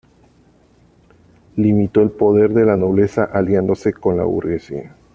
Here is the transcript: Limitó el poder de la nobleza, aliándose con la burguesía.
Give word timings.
Limitó 1.57 2.01
el 2.01 2.09
poder 2.09 2.55
de 2.55 2.65
la 2.65 2.75
nobleza, 2.75 3.23
aliándose 3.23 3.93
con 3.93 4.17
la 4.17 4.23
burguesía. 4.23 4.95